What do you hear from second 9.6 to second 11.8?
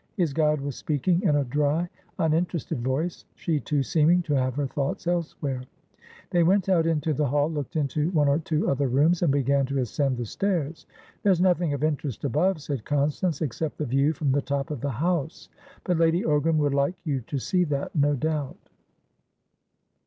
to ascend the stairs. "There's nothing